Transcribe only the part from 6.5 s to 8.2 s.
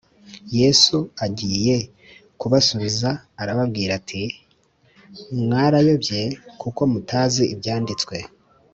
kuko mutazi Ibyanditswe